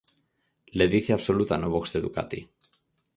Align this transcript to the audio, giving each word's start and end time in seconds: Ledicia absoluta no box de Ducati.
Ledicia 0.81 1.13
absoluta 1.17 1.59
no 1.65 1.69
box 1.75 1.93
de 1.97 2.01
Ducati. 2.07 2.41